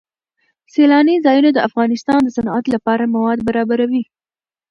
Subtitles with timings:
[0.73, 4.03] سیلانی ځایونه د افغانستان د صنعت لپاره مواد برابروي.